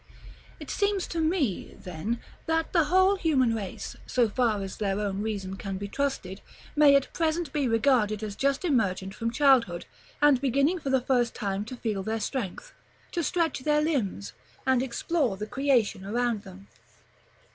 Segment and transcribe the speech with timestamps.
[0.03, 0.55] §III.
[0.61, 5.21] It seems to me, then, that the whole human race, so far as their own
[5.21, 6.41] reason can be trusted,
[6.75, 9.85] may at present be regarded as just emergent from childhood;
[10.19, 12.73] and beginning for the first time to feel their strength,
[13.11, 14.33] to stretch their limbs,
[14.65, 16.67] and explore the creation around them.